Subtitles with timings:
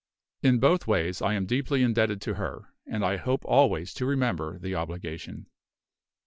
[0.41, 4.57] In both ways I am deeply indebted to her; and I hope always to remember
[4.57, 5.45] the obligation.